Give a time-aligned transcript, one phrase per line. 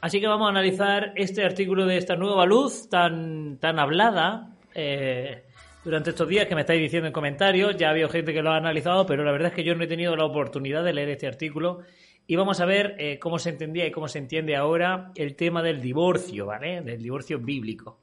[0.00, 5.44] Así que vamos a analizar este artículo de esta nueva luz tan, tan hablada eh,
[5.84, 7.76] durante estos días que me estáis diciendo en comentarios.
[7.76, 9.82] Ya ha habido gente que lo ha analizado, pero la verdad es que yo no
[9.82, 11.80] he tenido la oportunidad de leer este artículo.
[12.28, 15.62] Y vamos a ver eh, cómo se entendía y cómo se entiende ahora el tema
[15.62, 16.82] del divorcio, ¿vale?
[16.82, 18.00] Del divorcio bíblico.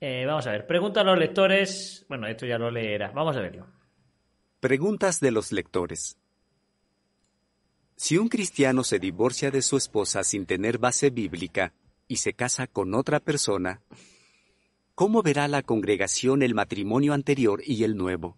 [0.00, 2.04] Eh, vamos a ver, pregunta a los lectores.
[2.08, 3.10] Bueno, esto ya lo leerá.
[3.12, 3.68] Vamos a verlo.
[4.60, 6.18] Preguntas de los lectores.
[8.02, 11.72] Si un cristiano se divorcia de su esposa sin tener base bíblica
[12.08, 13.80] y se casa con otra persona,
[14.96, 18.36] ¿cómo verá la congregación el matrimonio anterior y el nuevo?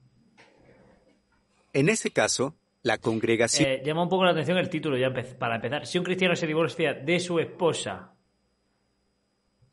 [1.72, 3.66] En ese caso, la congregación...
[3.70, 5.86] Eh, llama un poco la atención el título ya para empezar.
[5.86, 8.12] Si un cristiano se divorcia de su esposa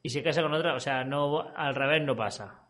[0.01, 2.60] y se casa con otra, o sea, no al revés no pasa.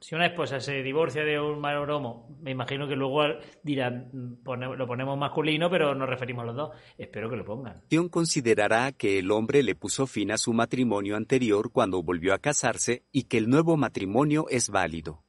[0.00, 3.22] Si una esposa se divorcia de un mayordomo, me imagino que luego
[3.62, 4.10] dirán,
[4.44, 6.70] lo ponemos masculino, pero nos referimos a los dos.
[6.96, 7.82] Espero que lo pongan.
[8.08, 13.02] considerará que el hombre le puso fin a su matrimonio anterior cuando volvió a casarse
[13.10, 15.24] y que el nuevo matrimonio es válido.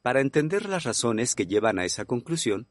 [0.00, 2.68] Para entender las razones que llevan a esa conclusión,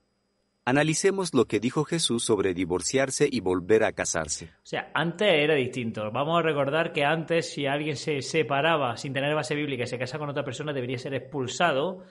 [0.65, 4.45] Analicemos lo que dijo Jesús sobre divorciarse y volver a casarse.
[4.45, 6.09] O sea, antes era distinto.
[6.09, 9.99] Vamos a recordar que antes si alguien se separaba sin tener base bíblica y se
[9.99, 12.05] casa con otra persona debería ser expulsado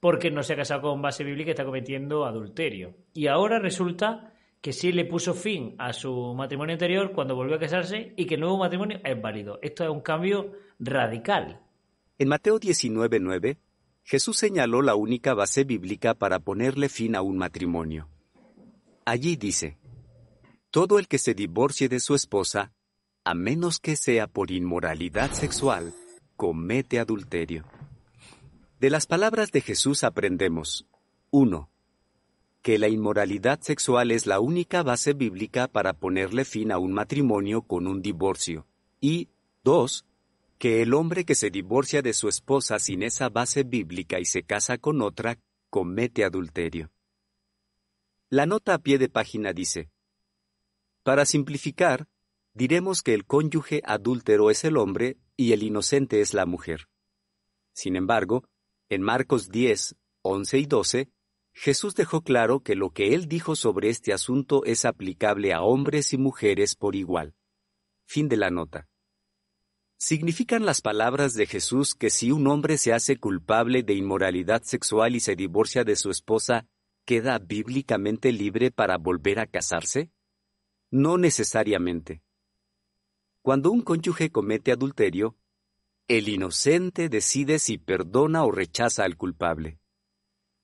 [0.00, 2.94] porque no se ha casado con base bíblica y está cometiendo adulterio.
[3.14, 7.60] Y ahora resulta que sí le puso fin a su matrimonio anterior cuando volvió a
[7.60, 9.58] casarse y que el nuevo matrimonio es válido.
[9.62, 11.60] Esto es un cambio radical.
[12.18, 13.56] En Mateo 19:9
[14.04, 18.10] Jesús señaló la única base bíblica para ponerle fin a un matrimonio.
[19.06, 19.78] Allí dice,
[20.70, 22.74] Todo el que se divorcie de su esposa,
[23.24, 25.94] a menos que sea por inmoralidad sexual,
[26.36, 27.64] comete adulterio.
[28.78, 30.86] De las palabras de Jesús aprendemos
[31.30, 31.70] 1.
[32.60, 37.62] Que la inmoralidad sexual es la única base bíblica para ponerle fin a un matrimonio
[37.62, 38.66] con un divorcio.
[39.00, 39.30] Y
[39.64, 40.04] 2
[40.58, 44.42] que el hombre que se divorcia de su esposa sin esa base bíblica y se
[44.42, 45.38] casa con otra,
[45.70, 46.90] comete adulterio.
[48.30, 49.90] La nota a pie de página dice,
[51.02, 52.06] Para simplificar,
[52.54, 56.88] diremos que el cónyuge adúltero es el hombre y el inocente es la mujer.
[57.72, 58.44] Sin embargo,
[58.88, 61.10] en Marcos 10, 11 y 12,
[61.52, 66.12] Jesús dejó claro que lo que él dijo sobre este asunto es aplicable a hombres
[66.12, 67.34] y mujeres por igual.
[68.06, 68.88] Fin de la nota.
[70.06, 75.16] ¿Significan las palabras de Jesús que si un hombre se hace culpable de inmoralidad sexual
[75.16, 76.66] y se divorcia de su esposa,
[77.06, 80.10] queda bíblicamente libre para volver a casarse?
[80.90, 82.22] No necesariamente.
[83.40, 85.38] Cuando un cónyuge comete adulterio,
[86.06, 89.78] el inocente decide si perdona o rechaza al culpable.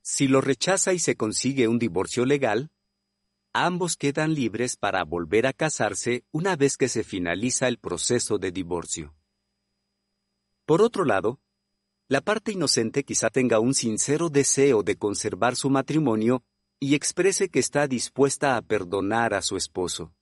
[0.03, 2.73] Si lo rechaza y se consigue un divorcio legal,
[3.55, 8.53] ambos quedan libres para volver a casarse una vez que se finaliza el proceso de
[8.53, 9.15] divorcio.
[10.71, 11.41] Por otro lado,
[12.07, 16.45] la parte inocente quizá tenga un sincero deseo de conservar su matrimonio
[16.79, 20.15] y exprese que está dispuesta a perdonar a su esposo.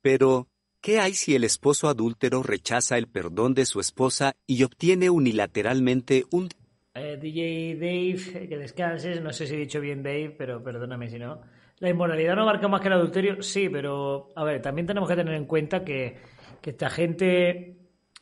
[0.00, 0.48] Pero,
[0.80, 6.24] ¿qué hay si el esposo adúltero rechaza el perdón de su esposa y obtiene unilateralmente
[6.30, 6.48] un...
[6.94, 11.18] Eh, DJ Dave, que descanses, no sé si he dicho bien Dave, pero perdóname si
[11.18, 11.42] no.
[11.80, 15.16] La inmoralidad no marca más que el adulterio, sí, pero a ver, también tenemos que
[15.16, 16.16] tener en cuenta que,
[16.62, 17.76] esta gente...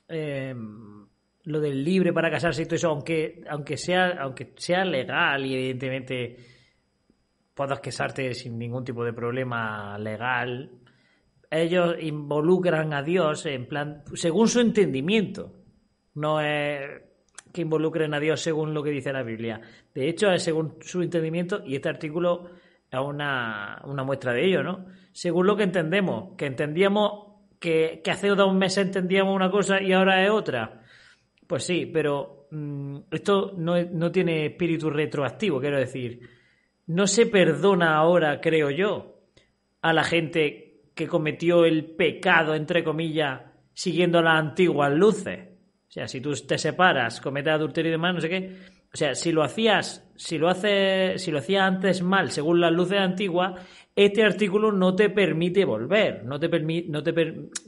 [0.09, 0.53] Eh,
[1.49, 5.55] lo del libre para casarse y todo eso, aunque, aunque, sea, aunque sea legal y
[5.55, 6.37] evidentemente
[7.55, 10.71] puedas casarte sin ningún tipo de problema legal,
[11.51, 15.53] ellos involucran a Dios en plan, según su entendimiento.
[16.15, 17.03] No es
[17.53, 19.61] que involucren a Dios según lo que dice la Biblia.
[19.95, 22.51] De hecho, es según su entendimiento y este artículo
[22.91, 24.87] es una, una muestra de ello, ¿no?
[25.13, 30.25] Según lo que entendemos, que entendíamos que, hace dos meses entendíamos una cosa y ahora
[30.25, 30.83] es otra.
[31.49, 36.21] Pues sí, pero mm, esto no, tiene espíritu retroactivo, quiero decir.
[36.87, 39.23] No se perdona ahora, creo yo,
[39.81, 43.41] a la gente que cometió el pecado, entre comillas,
[43.73, 45.49] siguiendo las antiguas luces.
[45.89, 48.57] O sea, si tú te separas, cometes adulterio y demás, no sé qué.
[48.93, 52.73] O sea, si lo hacías, si lo hace, si lo hacías antes mal, según las
[52.73, 57.13] luces antiguas, este artículo no te permite volver, no te permite, no te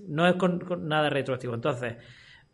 [0.07, 1.55] no es con nada retroactivo.
[1.55, 1.97] Entonces,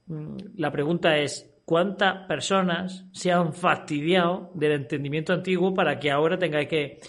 [0.09, 6.69] la pregunta es, ¿cuántas personas se han fastidiado del entendimiento antiguo para que ahora tengáis
[6.69, 7.01] que,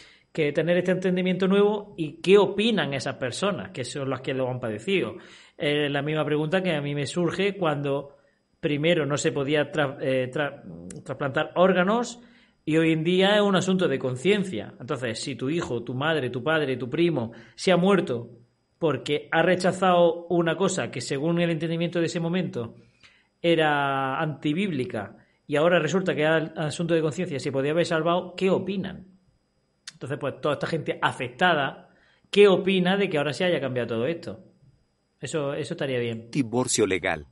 [0.54, 4.60] tener este entendimiento nuevo y qué opinan esas personas, que son las que lo han
[4.60, 5.16] padecido?
[5.58, 8.18] La misma pregunta que a mí me surge cuando
[8.60, 9.72] primero no se podía
[10.02, 10.30] eh,
[11.04, 12.22] trasplantar órganos
[12.66, 14.74] y hoy en día es un asunto de conciencia.
[14.80, 18.30] Entonces, si tu hijo, tu madre, tu padre, tu primo se ha muerto
[18.78, 22.76] porque ha rechazado una cosa que según el entendimiento de ese momento
[23.42, 25.18] era antibíblica
[25.48, 29.08] y ahora resulta que era asunto de conciencia se podía haber salvado, ¿qué opinan?
[29.94, 31.90] Entonces, pues toda esta gente afectada,
[32.30, 34.44] ¿qué opina de que ahora se haya cambiado todo esto?
[35.20, 36.30] Eso, eso estaría bien.
[36.32, 37.26] Divorcio legal.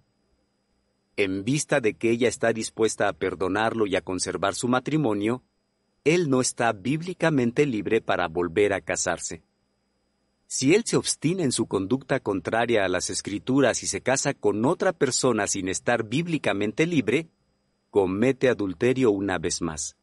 [1.18, 5.44] En vista de que ella está dispuesta a perdonarlo y a conservar su matrimonio,
[6.04, 9.44] él no está bíblicamente libre para volver a casarse.
[10.57, 14.63] Si él se obstina en su conducta contraria a las escrituras y se casa con
[14.63, 17.28] otra persona sin estar bíblicamente libre,
[17.90, 19.98] comete adulterio una vez más.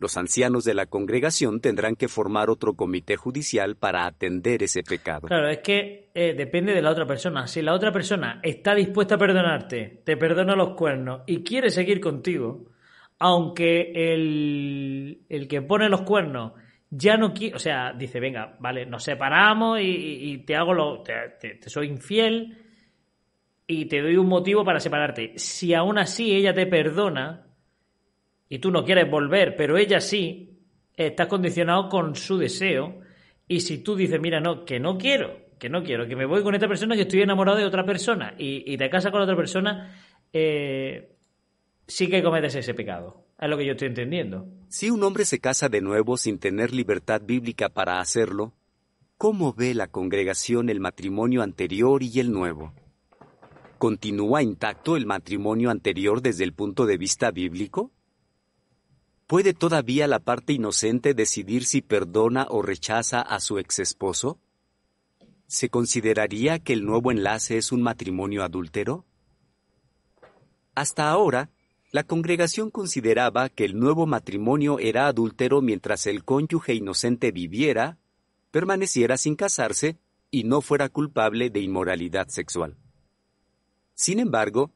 [0.00, 5.28] Los ancianos de la congregación tendrán que formar otro comité judicial para atender ese pecado.
[5.28, 7.46] Claro, es que eh, depende de la otra persona.
[7.46, 12.00] Si la otra persona está dispuesta a perdonarte, te perdona los cuernos y quiere seguir
[12.00, 12.64] contigo,
[13.20, 16.54] aunque el, el que pone los cuernos
[16.90, 21.60] ya no quiere, o sea, dice, venga, vale, nos separamos y, te hago lo, te,
[21.68, 22.56] soy infiel
[23.66, 25.32] y te doy un motivo para separarte.
[25.36, 27.46] Si aún así ella te perdona
[28.48, 30.62] y tú no quieres volver, pero ella sí,
[30.96, 33.00] estás condicionado con su deseo.
[33.46, 36.42] Y si tú dices, mira, no, que no quiero, que no quiero, que me voy
[36.42, 39.94] con esta persona, que estoy enamorado de otra persona y, te casas con otra persona,
[40.32, 41.16] eh,
[41.86, 43.27] sí que cometes ese pecado.
[43.40, 44.48] Es lo que yo estoy entendiendo.
[44.68, 48.52] Si un hombre se casa de nuevo sin tener libertad bíblica para hacerlo,
[49.16, 52.72] ¿cómo ve la congregación el matrimonio anterior y el nuevo?
[53.78, 57.92] ¿Continúa intacto el matrimonio anterior desde el punto de vista bíblico?
[59.28, 64.40] ¿Puede todavía la parte inocente decidir si perdona o rechaza a su ex esposo?
[65.46, 69.04] ¿Se consideraría que el nuevo enlace es un matrimonio adúltero?
[70.74, 71.50] Hasta ahora,
[71.90, 77.96] la congregación consideraba que el nuevo matrimonio era adúltero mientras el cónyuge inocente viviera,
[78.50, 79.96] permaneciera sin casarse
[80.30, 82.76] y no fuera culpable de inmoralidad sexual.
[83.94, 84.70] Sin embargo,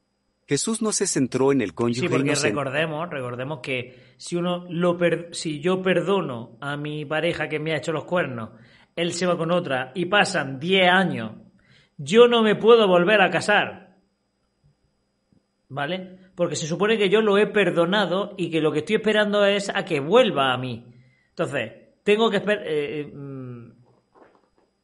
[0.46, 4.98] Jesús no se centró en el cónyuge sí, porque recordemos, recordemos que si uno lo
[5.32, 8.50] si yo perdono a mi pareja que me ha hecho los cuernos,
[8.96, 11.32] él se va con otra y pasan 10 años,
[11.96, 13.96] yo no me puedo volver a casar.
[15.68, 16.18] ¿Vale?
[16.34, 19.70] Porque se supone que yo lo he perdonado y que lo que estoy esperando es
[19.74, 20.86] a que vuelva a mí.
[21.30, 22.66] Entonces, tengo que esperar...
[22.66, 23.72] Eh, eh, mm,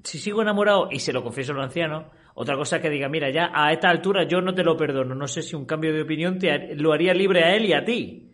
[0.05, 3.31] si sigo enamorado y se lo confieso al anciano, otra cosa es que diga, mira,
[3.31, 5.15] ya a esta altura yo no te lo perdono.
[5.15, 7.85] No sé si un cambio de opinión te lo haría libre a él y a
[7.85, 8.31] ti.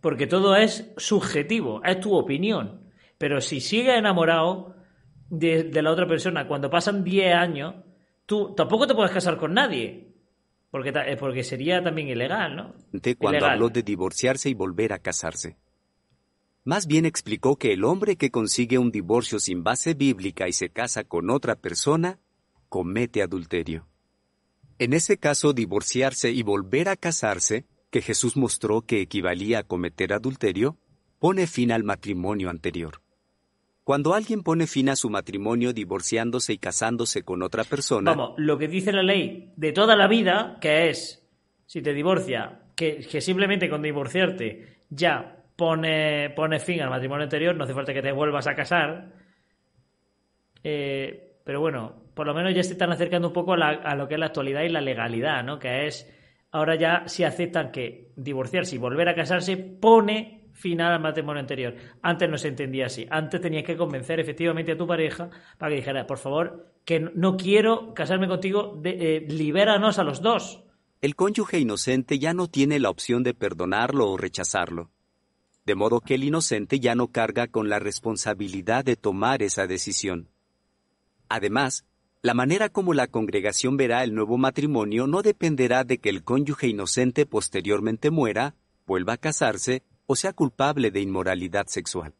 [0.00, 2.92] Porque todo es subjetivo, es tu opinión.
[3.18, 4.76] Pero si sigues enamorado
[5.28, 7.74] de, de la otra persona cuando pasan 10 años,
[8.24, 10.07] tú tampoco te puedes casar con nadie.
[10.70, 12.74] Porque, eh, porque sería también ilegal, ¿no?
[13.18, 15.56] Cuando habló de divorciarse y volver a casarse.
[16.64, 20.68] Más bien explicó que el hombre que consigue un divorcio sin base bíblica y se
[20.68, 22.18] casa con otra persona,
[22.68, 23.86] comete adulterio.
[24.78, 30.12] En ese caso, divorciarse y volver a casarse, que Jesús mostró que equivalía a cometer
[30.12, 30.76] adulterio,
[31.18, 33.00] pone fin al matrimonio anterior.
[33.88, 38.10] Cuando alguien pone fin a su matrimonio divorciándose y casándose con otra persona...
[38.10, 41.26] Vamos, lo que dice la ley de toda la vida, que es,
[41.64, 47.64] si te divorcia, que, simplemente con divorciarte ya pone, pone fin al matrimonio anterior, no
[47.64, 49.10] hace falta que te vuelvas a casar.
[50.62, 54.06] Eh, pero bueno, por lo menos ya se están acercando un poco a, a, lo
[54.06, 55.58] que es la actualidad y la legalidad, ¿no?
[55.58, 56.14] Que es,
[56.50, 61.74] ahora ya si aceptan que divorciarse y volver a casarse pone final al matrimonio anterior.
[62.02, 63.06] Antes no se entendía así.
[63.10, 67.36] Antes tenías que convencer efectivamente a tu pareja para que dijera, por favor, que no
[67.36, 70.64] quiero casarme contigo, de, eh, libéranos a los dos.
[71.00, 74.90] El cónyuge inocente ya no tiene la opción de perdonarlo o rechazarlo.
[75.64, 80.28] De modo que el inocente ya no carga con la responsabilidad de tomar esa decisión.
[81.28, 81.84] Además,
[82.20, 86.66] la manera como la congregación verá el nuevo matrimonio no dependerá de que el cónyuge
[86.66, 92.14] inocente posteriormente muera, vuelva a casarse o sea culpable de inmoralidad sexual.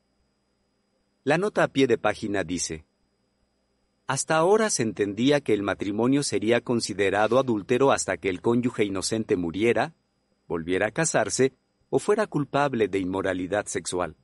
[1.25, 2.85] La nota a pie de página dice,
[4.07, 9.37] Hasta ahora se entendía que el matrimonio sería considerado adúltero hasta que el cónyuge inocente
[9.37, 9.95] muriera,
[10.47, 11.55] volviera a casarse
[11.89, 14.17] o fuera culpable de inmoralidad sexual.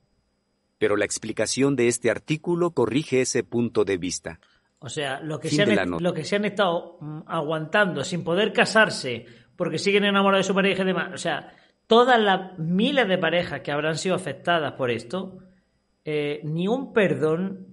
[0.77, 4.39] Pero la explicación de este artículo corrige ese punto de vista.
[4.77, 8.53] O sea, lo que, se han, lo que se han estado mm, aguantando sin poder
[8.53, 11.11] casarse porque siguen enamorados de su pareja y demás.
[11.13, 11.51] O sea,
[11.87, 15.39] todas las miles de parejas que habrán sido afectadas por esto,
[16.03, 17.67] eh, ni un perdón,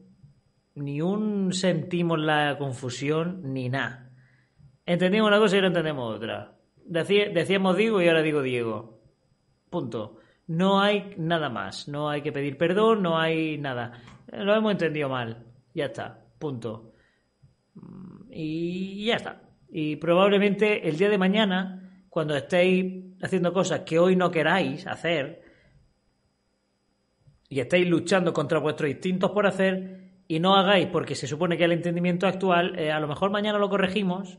[0.75, 4.11] ni un sentimos la confusión, ni nada.
[4.87, 6.57] Entendimos una cosa y no entendemos otra.
[6.85, 9.01] decíamos Diego y ahora digo Diego.
[9.71, 10.19] Punto.
[10.47, 11.89] No hay nada más.
[11.89, 13.93] No hay que pedir perdón, no hay nada.
[14.33, 15.47] Lo hemos entendido mal.
[15.75, 16.27] Ya está.
[16.39, 16.93] Punto.
[18.31, 19.43] Y ya está.
[19.71, 25.43] Y probablemente el día de mañana, cuando estéis haciendo cosas que hoy no queráis hacer,
[27.49, 31.65] y estáis luchando contra vuestros instintos por hacer, y no hagáis porque se supone que
[31.65, 34.39] el entendimiento actual, eh, a lo mejor mañana lo corregimos,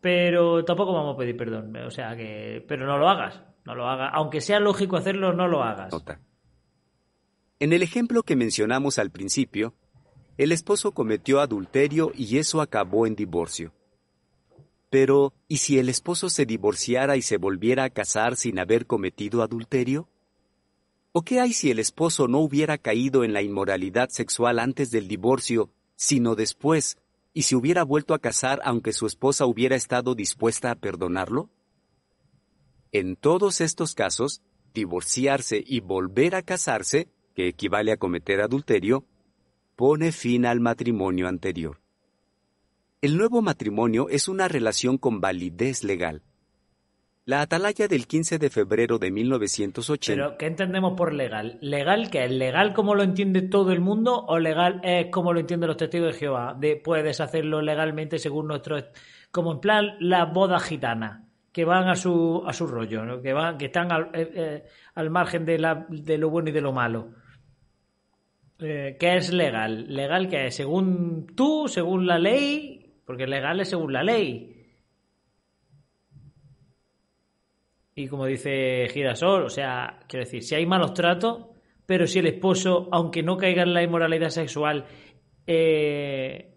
[0.00, 1.76] pero tampoco vamos a pedir perdón.
[1.76, 4.10] O sea que, pero no lo hagas, no lo hagas.
[4.12, 5.94] Aunque sea lógico hacerlo, no lo hagas.
[7.60, 9.74] En el ejemplo que mencionamos al principio,
[10.36, 13.72] el esposo cometió adulterio y eso acabó en divorcio.
[14.90, 19.42] Pero, ¿y si el esposo se divorciara y se volviera a casar sin haber cometido
[19.42, 20.08] adulterio?
[21.12, 25.06] ¿O qué hay si el esposo no hubiera caído en la inmoralidad sexual antes del
[25.06, 26.98] divorcio, sino después,
[27.32, 31.50] y se hubiera vuelto a casar aunque su esposa hubiera estado dispuesta a perdonarlo?
[32.90, 39.04] En todos estos casos, divorciarse y volver a casarse, que equivale a cometer adulterio,
[39.76, 41.83] pone fin al matrimonio anterior.
[43.04, 46.22] El nuevo matrimonio es una relación con validez legal.
[47.26, 50.24] La atalaya del 15 de febrero de 1980.
[50.24, 51.58] Pero, ¿qué entendemos por legal?
[51.60, 52.30] ¿Legal qué es?
[52.30, 56.14] ¿Legal como lo entiende todo el mundo o legal es como lo entienden los testigos
[56.14, 56.56] de Jehová?
[56.58, 58.78] De, puedes hacerlo legalmente según nuestro.
[59.30, 63.58] como en plan la boda gitana, que van a su, a su rollo, que, van,
[63.58, 65.58] que están al, eh, eh, al margen de
[66.16, 67.10] lo bueno y de lo malo.
[68.60, 69.94] Eh, ¿Qué es legal?
[69.94, 70.54] ¿Legal qué es?
[70.54, 71.68] ¿Según tú?
[71.68, 72.83] ¿Según la ley?
[73.04, 74.64] Porque legal es según la ley.
[77.94, 81.46] Y como dice Girasol, o sea, quiero decir, si hay malos tratos,
[81.86, 84.86] pero si el esposo, aunque no caiga en la inmoralidad sexual,
[85.46, 86.54] eh,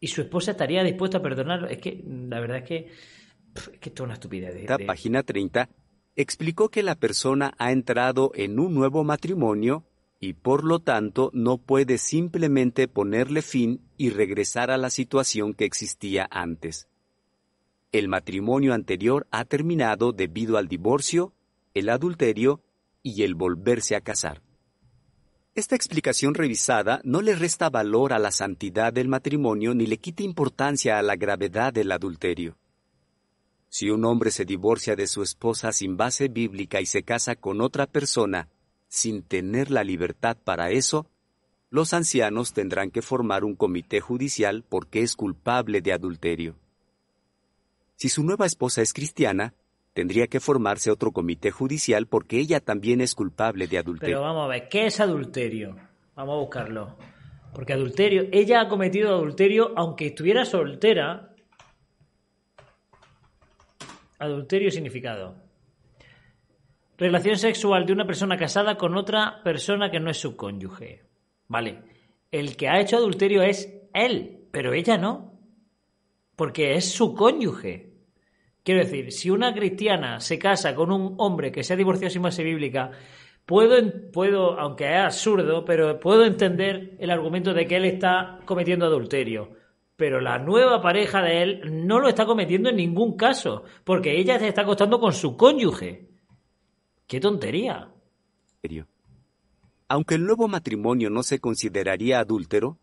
[0.00, 2.90] y su esposa estaría dispuesta a perdonarlo, es que la verdad es que,
[3.54, 4.66] es que es una estupidez.
[4.86, 5.68] Página 30
[6.16, 9.84] explicó que la persona ha entrado en un nuevo matrimonio
[10.18, 15.64] y por lo tanto no puede simplemente ponerle fin y regresar a la situación que
[15.64, 16.88] existía antes.
[17.92, 21.32] El matrimonio anterior ha terminado debido al divorcio,
[21.72, 22.60] el adulterio
[23.04, 24.42] y el volverse a casar.
[25.54, 30.24] Esta explicación revisada no le resta valor a la santidad del matrimonio ni le quita
[30.24, 32.56] importancia a la gravedad del adulterio.
[33.68, 37.60] Si un hombre se divorcia de su esposa sin base bíblica y se casa con
[37.60, 38.48] otra persona
[38.88, 41.06] sin tener la libertad para eso,
[41.72, 46.54] los ancianos tendrán que formar un comité judicial porque es culpable de adulterio.
[47.96, 49.54] Si su nueva esposa es cristiana,
[49.94, 54.16] tendría que formarse otro comité judicial porque ella también es culpable de adulterio.
[54.16, 55.74] Pero vamos a ver, ¿qué es adulterio?
[56.14, 56.98] Vamos a buscarlo.
[57.54, 61.34] Porque adulterio, ella ha cometido adulterio aunque estuviera soltera.
[64.18, 65.36] Adulterio significado.
[66.98, 71.11] Relación sexual de una persona casada con otra persona que no es su cónyuge.
[71.52, 71.82] Vale.
[72.30, 75.38] El que ha hecho adulterio es él, pero ella no.
[76.34, 77.92] Porque es su cónyuge.
[78.62, 82.22] Quiero decir, si una cristiana se casa con un hombre que se ha divorciado sin
[82.22, 82.92] base bíblica,
[83.44, 83.76] puedo,
[84.12, 89.50] puedo, aunque es absurdo, pero puedo entender el argumento de que él está cometiendo adulterio.
[89.96, 94.38] Pero la nueva pareja de él no lo está cometiendo en ningún caso, porque ella
[94.38, 96.08] se está acostando con su cónyuge.
[97.06, 97.90] ¡Qué tontería!
[99.92, 102.78] Aunque el nuevo matrimonio no se consideraría adúltero,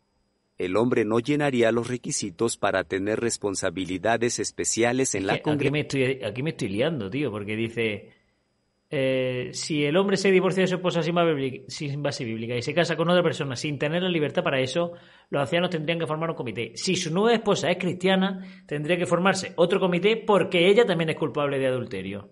[0.59, 6.23] el hombre no llenaría los requisitos para tener responsabilidades especiales en la congregación.
[6.23, 8.11] Aquí, me estoy liando, tío, porque dice,
[8.91, 11.15] eh, si el hombre se divorcia de su esposa sin
[12.03, 14.91] base, bíblica, y se casa con otra persona sin tener la libertad para eso,
[15.31, 16.73] los ancianos tendrían que formar un comité.
[16.75, 21.15] Si su nueva esposa es cristiana, tendría que formarse otro comité porque ella también es
[21.15, 22.29] culpable de adulterio.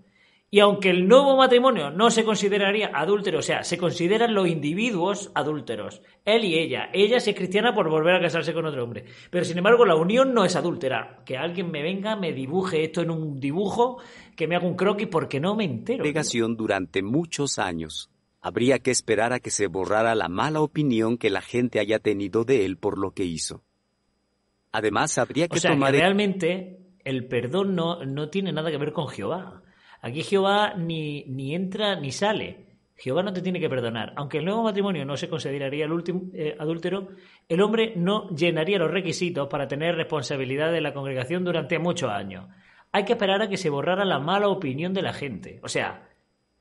[0.50, 5.30] Y aunque el nuevo matrimonio no se consideraría adúltero, o sea, se consideran los individuos
[5.36, 6.89] adúlteros, él y ella.
[6.94, 9.04] Ella es cristiana por volver a casarse con otro hombre.
[9.30, 11.22] Pero sin embargo, la unión no es adúltera.
[11.25, 13.98] Que alguien me venga, me dibuje esto en un dibujo,
[14.38, 16.06] que me haga un croquis porque no me entero.
[16.06, 18.10] Negación durante muchos años.
[18.39, 22.46] Habría que esperar a que se borrara la mala opinión que la gente haya tenido
[22.46, 23.63] de él por lo que hizo.
[24.72, 25.92] Además, habría que o sea, tomar.
[25.92, 29.63] Que realmente el perdón no, no tiene nada que ver con Jehová.
[30.08, 32.66] Aquí Jehová ni, ni entra ni sale.
[32.96, 34.14] Jehová no te tiene que perdonar.
[34.16, 37.10] Aunque el nuevo matrimonio no se consideraría el último eh, adúltero,
[37.50, 42.48] el hombre no llenaría los requisitos para tener responsabilidad de la congregación durante muchos años.
[42.94, 45.60] Hay que esperar a que se borrara la mala opinión de la gente.
[45.62, 46.08] O sea,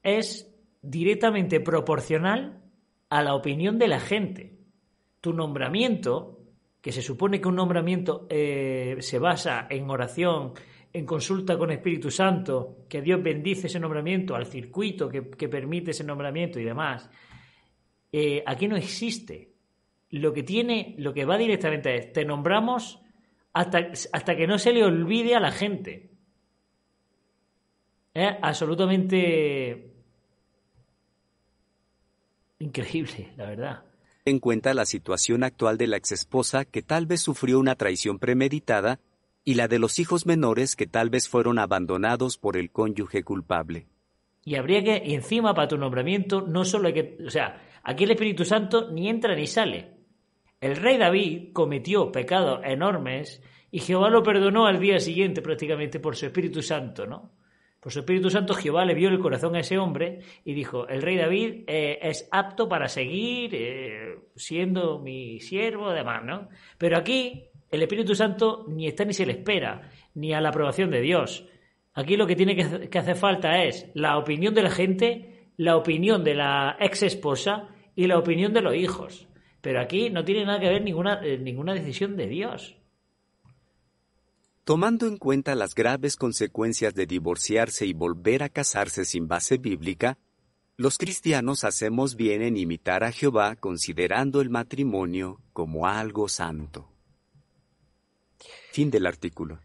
[0.03, 2.65] es directamente proporcional
[3.11, 4.59] a la opinión de la gente.
[5.21, 6.41] Tu nombramiento,
[6.81, 10.55] que se supone que un nombramiento eh, se basa en oración,
[10.97, 16.05] en consulta con Espíritu Santo, que Dios bendice ese nombramiento, al circuito que, permite ese
[16.05, 17.11] nombramiento y demás,
[18.11, 19.53] eh, aquí no existe.
[20.11, 22.99] Lo que tiene, lo que va directamente es, te nombramos
[23.53, 26.12] hasta, hasta que no se le olvide a la gente.
[28.15, 29.93] Es absolutamente
[32.59, 33.85] increíble, la verdad.
[34.25, 38.99] En cuenta la situación actual de la exesposa que tal vez sufrió una traición premeditada
[39.47, 43.87] y la de los hijos menores que tal vez fueron abandonados por el cónyuge culpable.
[44.45, 48.11] Y habría que, encima para tu nombramiento, no solo hay que, o sea, aquí el
[48.11, 49.93] Espíritu Santo ni entra ni sale.
[50.61, 56.17] El rey David cometió pecados enormes y Jehová lo perdonó al día siguiente prácticamente por
[56.17, 57.31] su Espíritu Santo, ¿no?
[57.79, 61.03] Por su Espíritu Santo Jehová le vio el corazón a ese hombre y dijo, el
[61.03, 66.49] rey David eh, es apto para seguir eh, siendo mi siervo, además, ¿no?
[66.79, 70.91] Pero aquí el Espíritu Santo ni está ni se le espera, ni a la aprobación
[70.91, 71.47] de Dios.
[71.95, 76.25] Aquí lo que tiene que, hacer falta es la opinión de la gente, la opinión
[76.25, 79.27] de la ex esposa y la opinión de los hijos.
[79.63, 82.77] Pero aquí no tiene nada que ver ninguna, eh, ninguna decisión de Dios.
[84.65, 90.19] Tomando en cuenta las graves consecuencias de divorciarse y volver a casarse sin base bíblica,
[90.77, 96.96] los cristianos hacemos bien en imitar a Jehová considerando el matrimonio como algo santo.
[98.76, 99.59] Fin del artículo.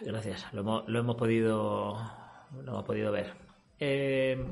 [0.00, 1.96] Gracias, lo hemos, podido
[2.64, 3.32] lo hemos podido ver.
[3.78, 4.44] Eh,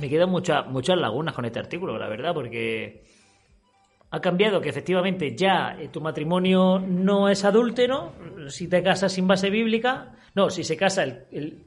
[0.00, 3.04] me quedan muchas muchas lagunas con este artículo, la verdad, porque
[4.10, 8.14] ha cambiado que efectivamente ya eh, tu matrimonio no es adúltero
[8.48, 10.16] si te casas sin base bíblica.
[10.34, 11.64] No, si se casa el...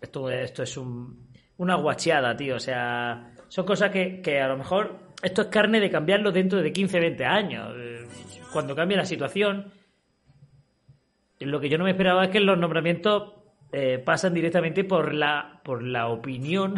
[0.00, 2.54] Esto, esto es un, una guacheada, tío.
[2.54, 6.62] O sea, son cosas que, que a lo mejor esto es carne de cambiarlo dentro
[6.62, 7.74] de 15, 20 años.
[8.52, 9.72] Cuando cambie la situación.
[11.40, 13.32] Lo que yo no me esperaba es que los nombramientos
[13.72, 16.74] eh, pasan directamente por la, por la opinión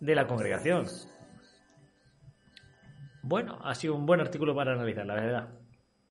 [0.00, 0.86] de la congregación.
[3.22, 5.48] Bueno, ha sido un buen artículo para analizar, la verdad.